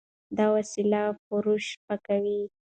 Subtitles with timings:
[0.37, 0.93] دا وسایل
[1.25, 2.39] فرش پاکوي.